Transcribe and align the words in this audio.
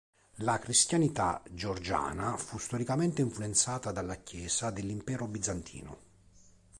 La 0.37 0.57
cristianità 0.57 1.43
georgiana 1.51 2.35
fu 2.35 2.57
storicamente 2.57 3.21
influenzata 3.21 3.91
dalla 3.91 4.15
Chiesa 4.15 4.71
dell'Impero 4.71 5.27
bizantino. 5.27 5.99